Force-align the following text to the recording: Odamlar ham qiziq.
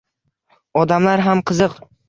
Odamlar 0.81 1.25
ham 1.29 1.47
qiziq. 1.53 1.81